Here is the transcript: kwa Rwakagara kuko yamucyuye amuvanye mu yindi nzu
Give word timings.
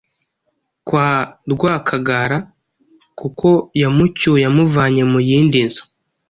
kwa 0.87 1.07
Rwakagara 1.51 2.37
kuko 3.19 3.47
yamucyuye 3.81 4.43
amuvanye 4.51 5.03
mu 5.11 5.19
yindi 5.27 5.59
nzu 5.67 5.83